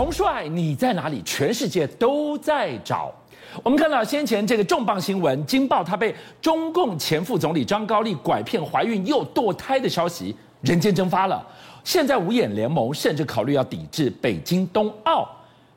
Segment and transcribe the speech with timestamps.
[0.00, 1.20] 彭帅，你在哪里？
[1.26, 3.12] 全世界都在找。
[3.62, 11.46] 我们看到先前这个重磅新闻，惊爆他被中共前副总理张高丽拐骗怀孕又堕胎的消息，人间蒸发了。
[11.84, 15.28] 现在五眼联盟甚至考虑要抵制北京冬奥。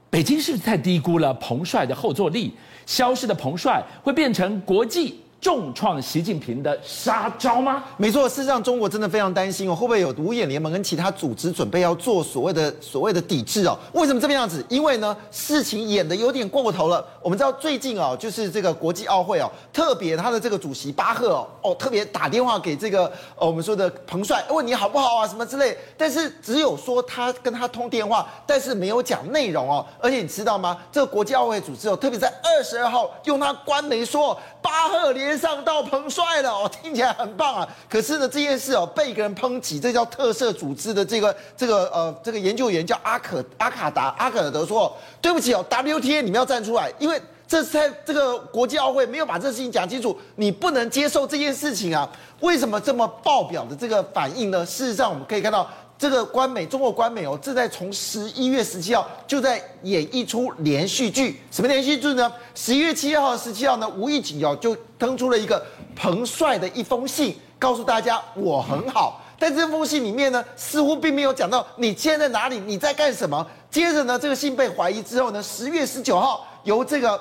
[0.09, 2.53] 北京是不是太低估了彭帅的后坐力？
[2.85, 7.83] 消失的彭帅会变成国际重创习近平的杀招吗？
[7.97, 13.77] 没错，事实上中国真的非常担心哦，会不会有五眼联盟跟其他组织准备要做所谓的所谓的抵制哦？
[13.91, 14.65] 为什么这么样子？
[14.69, 17.05] 因为呢，事情演的有点过头了。
[17.21, 29.85] 我们知道最近哦，就是这个国际奥会哦，特别他的这个主席巴赫哦，哦特别打电话给这个呃我们说的彭帅，问你好不好啊什么之类，但是只有说他跟他通电话，但是没有讲内容哦。
[29.99, 30.77] 而且你知道吗？
[30.89, 35.32] 这个国际奥会组织哦，特别在二十二号用他官媒说巴赫连。
[35.37, 37.67] 上到彭帅了哦，听起来很棒啊。
[37.89, 52.09] 可是呢，这件事哦被一个人抨击，这叫特色组织的这个这个呃这个研究员叫阿可阿卡达阿可德说，对不起哦，WTA 你们要站出来，因为这是在这个国际奥会没有把这事情讲清楚，你不能接受这件事情啊。
[52.39, 54.65] 为什么这么爆表的这个反应呢？
[54.65, 55.69] 事实上我们可以看到。
[56.03, 61.39] 这个官媒，中国官媒哦，正在从十一月十七号就在演一出连续剧。
[61.49, 62.29] 什么连续剧呢？
[62.53, 65.65] 十一月七号、十七号呢，无意间哦就登出了一个
[65.95, 69.21] 彭帅的一封信，告诉大家我很好。
[69.39, 73.47] 在这封信里面呢，似乎并没有讲到你现在在哪里，你在干什么。
[73.71, 77.17] 接着呢，这个信被怀疑之后呢，十月十九号由这个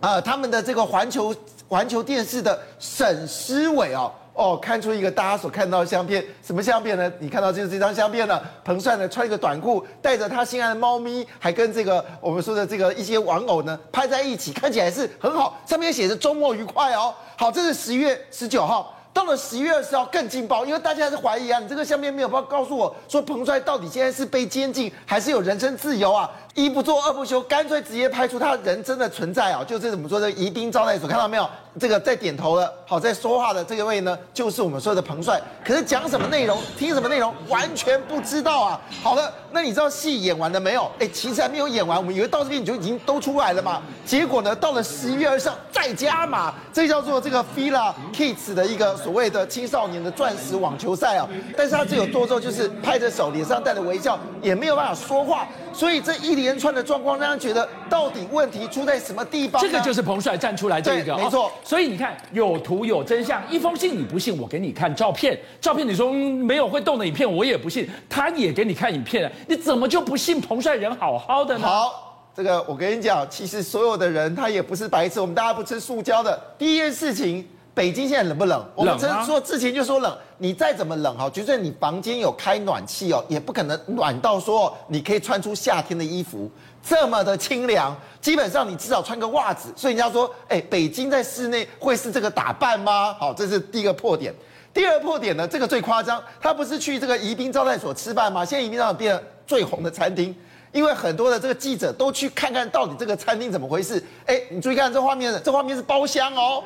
[0.00, 1.32] 呃他们的这个环球
[1.68, 4.12] 环球电视的沈思伟哦。
[4.38, 7.12] 哦，看出一个大家所看到的相片，什么相片呢？
[7.18, 8.40] 你看到就是这张相片了。
[8.64, 15.58] 彭帅呢穿一个短裤，带着他心爱的猫咪，还跟这个我们说的这个一些玩偶呢拍在一起，看起来是很好。
[15.66, 17.12] 上面写着周末愉快哦。
[17.36, 18.94] 好，这是十月十九号。
[19.18, 26.30] 到了十一月二十号更劲爆，因为大家还是怀疑啊，你这个相片没有办法告诉我说彭帅到底现在是被监禁还是有人身自由啊？
[26.54, 29.62] 一不做二不休，干脆直接拍出他人真的存在啊！
[29.64, 31.48] 就是怎么说的宜宾招待所，看到没有？
[31.78, 35.40] 这个在点头了，好，在说话的这个位呢，就是我们说的彭帅。
[35.64, 38.80] 可是讲什么内容，听什么内容，完全不知道啊！
[39.02, 40.90] 好了，那你知道戏演完了没有？
[40.98, 43.80] 哎，其实还没有演完，我们以为到这边你就已经都出来了嘛。
[44.04, 48.96] 结果呢，到了十一月二十号再加码，这叫做这个 Fila Kids 的一个。
[49.08, 51.26] 所谓的青少年的钻石网球赛啊，
[51.56, 59.62] 但是他只有多做，就是拍着手，脸上带着微笑，也没有办法说话，所以这一连串的状况让人觉得到底问题出在什么地方？
[59.62, 61.50] 这个就是彭帅站出来这个，没错。
[61.64, 71.66] 所以你看，有图有真相，一封信你不信，我给你看照片，照片你说没有会动的影片，我也不信，他也给你看影片了，你怎么就不信彭帅人好好的呢？
[71.66, 76.38] 好，这个我跟你讲，其实所有的人他也不是白痴，我们大家不吃塑胶的。
[76.58, 77.48] 第一件事情。
[77.78, 78.60] 北京现在冷不冷？
[78.74, 86.50] 我们曾说之前就说冷，你再怎么冷哈，就算你房间有开暖气哦，也不可能暖到说你可以穿出夏天的衣服
[86.82, 87.96] 这么的清凉。
[88.20, 89.72] 基本上你至少穿个袜子。
[89.76, 93.14] 所以人家说，哎，北京在室内会是这个打扮吗？
[93.14, 94.34] 好，这是第一个破点。
[94.74, 98.44] 第二个破点呢，这个最夸张，他不是去这个宜宾招待所吃饭吗？
[98.44, 100.34] 现在宜宾招待所变成最红的餐厅，
[100.72, 104.04] 因为很多的这个记者都去看看到底这个餐厅怎么回事。
[104.26, 106.64] 哎，你注意看这画面，这画面是包厢哦。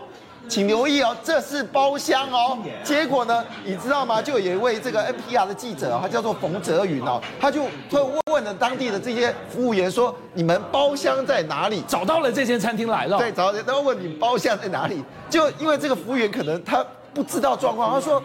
[0.48, 2.58] 请留意哦，这是包厢哦。
[2.84, 4.20] 结果呢，你知道吗？
[4.20, 13.18] 就有一位这个 NPR 的记者，他叫做冯泽云哦，他就会问了当地的这些服务员说：“你们包厢在哪里？”找到了这间餐厅来了。
[13.18, 15.02] 对，找到，他问你包厢在哪里？
[15.30, 18.22] 就因为这个服务员可能他不知道状况，他说：“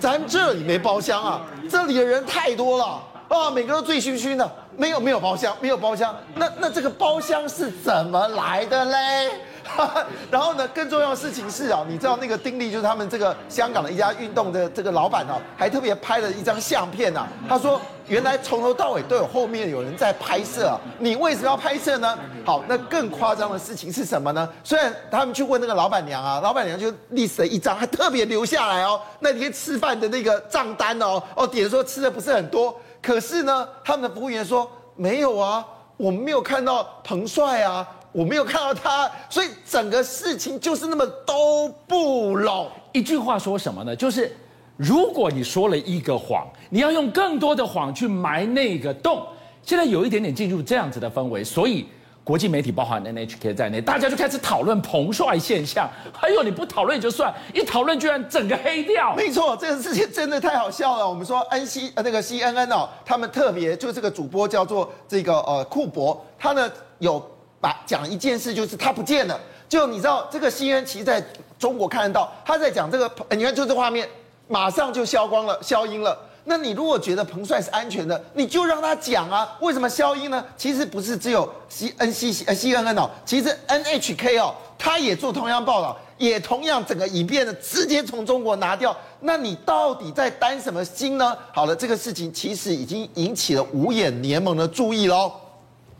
[0.00, 6.16] 咱这里没包厢啊，这里的人太多了啊，每个都醉醺醺的，没有没有包厢，没有包厢。
[6.34, 9.30] 那那这个包厢是怎么来的嘞？”
[10.30, 17.26] 然后呢，更重要的事情是啊，你知道那个丁力就是他们这个香港的一家运动的这个老板哦，还特别拍了一张相片呐。
[17.48, 22.18] 他说，原来从头到尾都有后面有人在拍摄啊，你为什么要拍摄呢？
[22.44, 24.48] 好，那更夸张的事情是什么呢？
[24.64, 35.64] 虽然他们去问那个老板娘啊，老板娘就立了一张，还特别留下来哦，那天吃饭的那个账单哦，哦点说吃的不是很多，可是呢，他们的服务员说没有啊，
[35.96, 37.86] 我们没有看到彭帅啊。
[38.12, 42.68] 我没有看到他，所以整个事情就是那么都不拢。
[42.92, 43.94] 一句话说什么呢？
[43.94, 44.34] 就是
[44.76, 49.24] 如果你说了一个谎，你要用更多的谎去埋那个洞。
[49.62, 51.86] 现在有一点点进入这样子的氛围，所以
[52.24, 55.88] 国际媒体包含 NHK 在内，大家就开始讨论彭帅现象。
[56.12, 59.14] 还有你不讨论也就算，一讨论居然整个黑掉。
[59.14, 61.06] 没错，这个事情真的太好笑了。
[61.08, 66.70] 我们说 N C 呃那个 CNN 哦，他们特别就这个主播叫做这个呃库珀，他呢
[67.00, 67.22] 有。
[67.60, 69.38] 把讲一件事，就是他不见了。
[69.68, 71.22] 就你知道，这个 CNN 其实在
[71.58, 74.08] 中国看得到，他在讲这个，你看就这画面，
[74.46, 76.18] 马上就消光了，消音了。
[76.44, 79.54] 那你如果觉得彭帅是安全的，你就让他讲啊。
[79.60, 80.42] 为什么消音呢？
[80.56, 88.96] 其实不是只有 C N C C C N N 哦，其实 N H K 哦，他也做同样报道，也同样整个影片的直接从中国拿掉。
[89.20, 91.36] 那你到底在担什么心呢？
[91.52, 95.30] 好了，这个事情其实已经引起了五眼联盟的注意喽。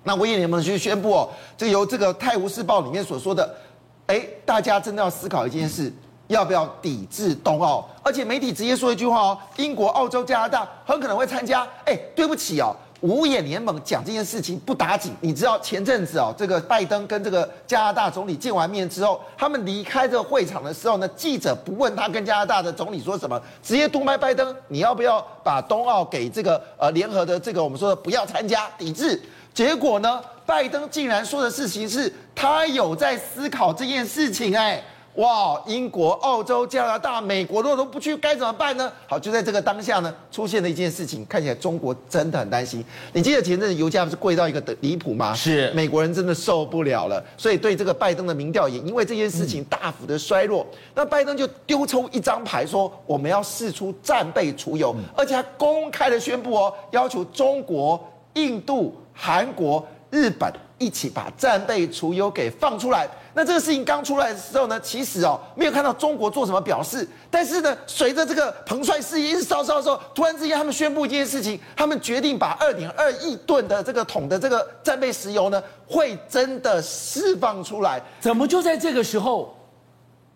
[0.09, 3.55] 那我也你们去宣布哦，这由这个《泰晤士报》里面所说的，
[4.07, 5.93] 哎，大家真的要思考一件事。
[6.29, 7.89] 要不要抵制冬奥？
[8.03, 11.67] 而且媒体直接说一句话哦，英国、澳洲、加拿大很可能会参加。
[11.87, 15.15] 哎，对不起哦，五眼联盟讲这件事情不打紧。
[15.21, 29.21] 你知道前阵子哦，这个拜登跟这个加拿大总理见完面之后，他们离开这个会场的时候呢，记者不问他跟加拿大的总理说什么，直接督麦拜登，你要不要把冬奥给这个呃联合的这个我们说的不要参加抵制？
[29.55, 34.83] 结果呢，拜登竟然说的事情是他有在思考这件事情，哎。
[35.19, 35.61] 哇！
[35.67, 38.91] 英国、澳洲、加拿大、美国，如果都不去，该怎么办呢？
[39.09, 42.85] 好，就在这个当下呢，出现了一件事情，看起来中国真的很担心。
[43.13, 45.35] 你记得前阵子油价不是贵到一个的离谱吗？
[45.35, 50.65] 是，美国人真的受不了了，所以对这个拜登的民调也因为这件事情大幅的衰弱。
[50.71, 58.01] 嗯、那拜登就丢出一张牌，说我们要试出战备储油，嗯、而且还公开的宣布哦，要求中国、
[58.35, 60.49] 印度、韩国、日本
[60.79, 63.09] 一起把战备储油给放出来。
[63.39, 78.03] 那这个事情刚出来的时候呢，其实哦没有看到中国做什么表示，但是呢，随着这个彭帅事件一直烧烧的时候，突然之间他们宣布一件事情，他们决定把二点二亿吨的这个桶的这个战备石油呢，会真的释放出来。
[78.19, 79.55] 怎么就在这个时候？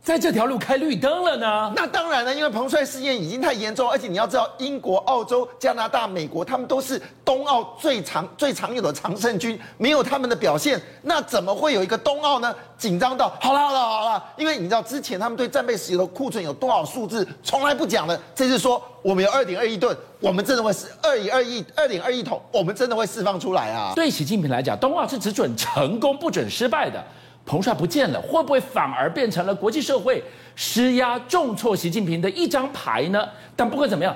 [0.02, 1.72] 在这条路开绿灯了呢？
[1.76, 12.52] 那当然了，因为彭帅事件已经太严重，而且你要知道，英国、澳洲、加拿大、美国，他们都是冬奥最长、最常有的常胜军，没有他们的表现，那怎么会有一个冬奥呢？
[12.76, 23.92] 紧张到好了好了好了，因为你知道之前他们对战备石油的库存有多少数字，从来不讲的，这次说我们有二点二亿吨，我们真的会是二点二亿二点二亿桶，我们真的会释放出来啊！
[23.94, 27.00] 对习近平来讲，冬奥是只准成功，不准失败的。
[27.44, 30.22] 彭帅不见了，会不会反而变成了国际社会
[30.54, 33.28] 施压重挫习近平的一张牌呢？
[33.56, 34.14] 但不管怎么样，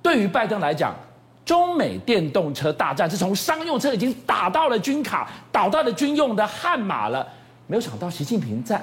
[0.00, 0.94] 对于拜登来讲，
[1.44, 7.26] 中美电动车大战是从商用车已经打到了军卡，打到了军用的悍马了。
[7.66, 8.80] 没有想到习近平在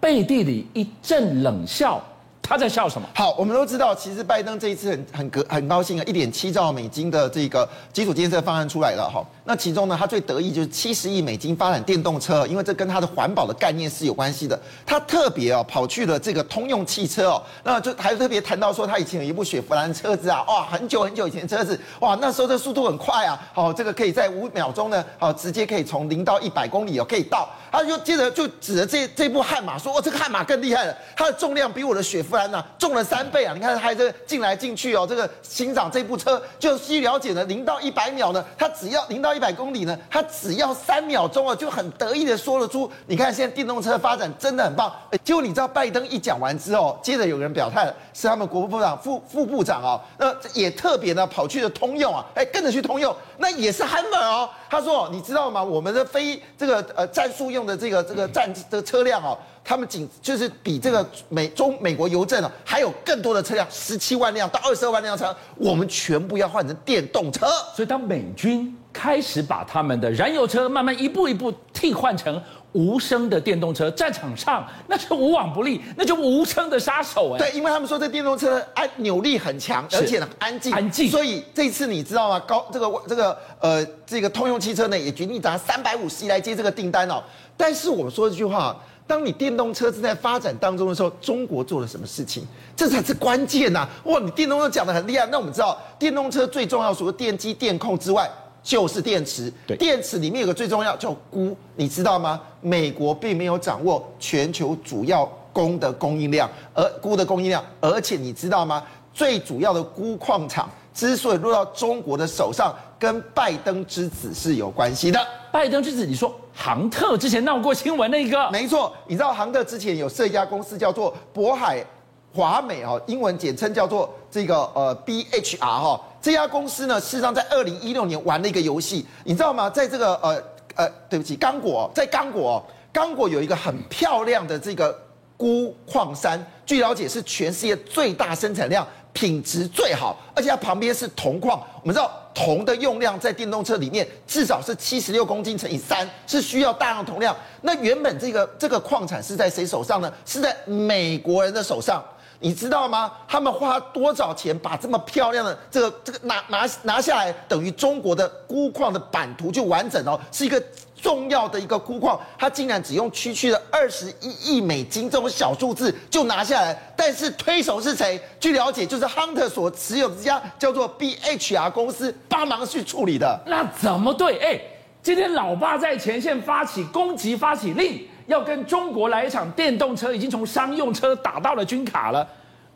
[0.00, 2.02] 背地里一阵冷笑。
[2.46, 3.08] 他在笑什么？
[3.14, 9.24] 好，我们都知道，其实拜登这一次很很高很高兴啊，一点七兆美金的这个基础建设方案出来了哈。
[9.46, 14.58] 那其中呢，他最得意就是七十亿美金发展电动车，因为这跟他的环保的概念是有关系的。
[14.84, 27.48] 他特别哦跑去了这个通用汽车哦，那就还特别谈到说他以前有一部雪佛兰车子啊，哇，很久很久以前的车子，哇，那时候这速度很快啊，好，这个可以在五秒钟呢，好，直接可以从零到一百公里哦可以到。
[27.72, 32.33] 他就接着就指着这这部悍马说，哦，这个悍马更厉害了，它的重量比我的雪佛。
[32.34, 33.54] 不然呢，重了三倍啊！
[33.54, 44.92] 你看，还这个进来进去哦，这个欣赏这部车，就据了解呢，零到一百秒呢，它只要零到一百公里呢，它只要三秒钟啊，就很得意的说了出，你看现在电动车发展真的很棒。
[45.22, 54.50] 结果你知道拜登一讲完之后，接着有人表态了，是他们国务部长副副部长哦，那也特别呢跑去了通用啊，哎，跟着去通用，那也是悍马哦。
[54.74, 55.62] 他说，你知道吗？
[55.62, 59.38] 我们的非这个呃战术用的这个这个战的车辆哦。
[59.62, 67.46] 他们仅就是比这个美中美国邮政哦，还有更多的车辆，十七万辆到二十二万辆车，我们全部要换成电动车。
[67.74, 72.42] 所以当美军开始把他们的燃油车慢慢一步一步替换成
[72.74, 77.38] 无声的电动车，战场上那就无往不利，那就无声的杀手哎。
[77.38, 80.72] 对，因为他们说这电动车安扭力很强，而且呢安静。
[80.72, 81.10] 安静。
[81.10, 82.38] 所以这次你知道吗？
[82.40, 87.22] 高这个这个呃这个通用汽车呢也决定砸三百五十亿来接这个订单哦。
[87.56, 88.76] 但是我们说一句话。
[89.06, 92.42] 当你电动车正在发展当中的时候，中国做了什么事情？
[92.74, 93.86] 这才是关键呐！
[94.04, 98.26] 哇，你电动车讲的很厉害，那我们知道，电动车最重要除了电机、电控之外，
[98.64, 99.52] 就是电池。
[99.64, 102.40] 对，电池里面有个最重要叫钴，你知道吗？
[102.60, 108.82] 美国并没有掌握全球主要钴的供应量，而钴的供应量，而且你知道吗？
[109.12, 115.20] 最主要的钴矿场之所以落到中国的手上，跟拜登之子是有关系的。
[115.52, 116.34] 拜登之子，你说？
[116.56, 121.84] 杭特之前闹过新闻那个，没错，你知道杭特之前有设一家公司叫做渤海
[122.32, 129.68] 华美哦，英文简称叫做这个呃 BHR 哈，这家公司呢，事实上在二零一六年玩了一个游戏，你知道吗？
[129.68, 130.42] 在这个呃
[130.74, 134.98] 呃，对不起，刚果，在刚果，刚果有一个很漂亮的这个
[135.36, 138.86] 钴矿山，据了解是全世界最大生产量。
[139.12, 141.62] 品质最好，而且它旁边是铜矿。
[141.82, 147.36] 我们知道铜的用量在电动车里面至少是七十六公斤乘以三，是需要大量铜量。
[147.60, 150.12] 那原本这个这个矿产是在谁手上呢？
[150.26, 152.02] 是在美国人的手上。
[152.44, 153.10] 你知道吗？
[153.26, 160.62] 他们花多少钱把这么漂亮的这个这个拿拿拿下来，等于中国的钴矿的版图就完整哦，是一个
[160.94, 168.20] 重要的一个钴矿，它竟然只用区区的二十一亿美金这种小数字就拿下来，但是推手是谁？
[168.38, 173.40] 据了解，就是 Hunter 所持有的这家叫做 BHR 公司帮忙去处理的。
[173.46, 174.38] 那怎么对？
[174.40, 174.60] 哎，
[175.02, 178.06] 今天老爸在前线发起攻击，发起令。
[178.26, 182.26] 要跟中国来一场电动车，已经从商用车打到了军卡了，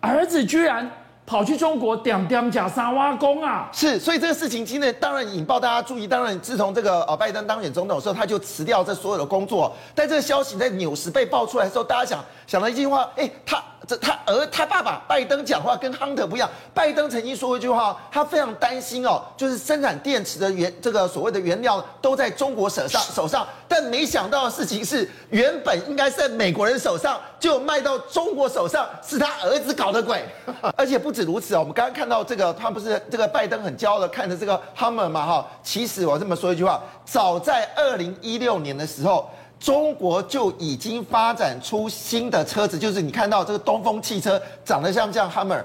[0.00, 0.88] 儿子居然
[1.28, 3.68] 跑去中国点点假沙挖工啊！
[3.70, 6.06] 是，所以这个事情今天当然引爆大家注意。
[6.06, 9.70] 当然，自从这个呃拜登当选总统的时候，他就辞掉这所有的工作。
[9.94, 13.62] 但这个消息在纽时被爆出来的时候，大家想想了一句话：哎，他。
[13.86, 16.50] 这他儿他爸爸拜登讲话跟亨特不一样。
[16.74, 30.22] 拜登曾经说过一句话，他非常担心哦，就是生产电池的原这个所谓的原料都在中国手上手上，但没想到的事情是，原本应该是在美国人手上，就卖到中国手上，是他儿子搞的鬼。
[30.76, 39.28] 而且不止如此哦，我们刚刚看到这个，他不是这个拜登很骄傲的看着这个 Hummer 嘛哈，其实我这么说一句话，早在二零一六年的时候。
[39.60, 45.64] 中国就已经发展出新的车子，就是你看到这个东风汽车长得像不像 Hummer，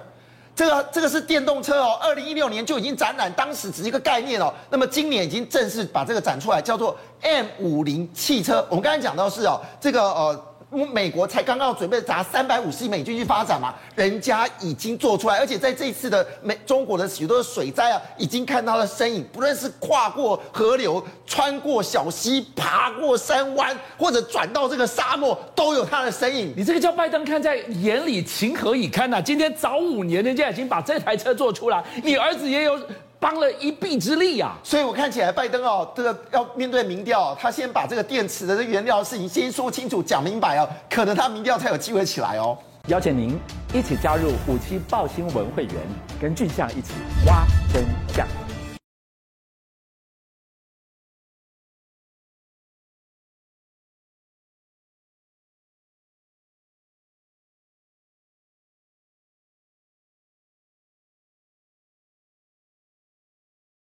[0.55, 1.99] 这个这个是电动车哦。
[2.01, 4.51] 二零一六年就已经展览，当时只是一个概念哦。
[4.71, 8.65] 那么今年已经正式把这个展出来，叫做 M 五零汽车。
[8.67, 10.43] 我们刚才讲到是哦，这个呃。
[10.73, 19.23] 我美国才刚刚准备砸三百五十亿美金去发展嘛，人家已经做出来，而且在这一次的美中国的许多的水灾啊，已经看到了身影。
[19.31, 26.51] 不论是跨过河流、穿过小溪、爬过山湾，或者转到这个沙漠，都有他的身影。
[26.57, 29.21] 你这个叫拜登看在眼里，情何以堪呐、啊？
[29.21, 32.79] 今天早五年，人家已经把这台车做出来，你儿子也有。
[33.23, 42.57] 帮了一臂之力呀、啊，所以我看起来拜登哦，这个要面对民调，他先把这个电池的这原料的事情先说清楚、讲明白哦，可能他民调才有机会起来哦。
[42.87, 43.39] 邀请您
[43.73, 45.75] 一起加入五七报新闻会员，
[46.19, 46.91] 跟俊相一起
[47.25, 48.42] 挖真相。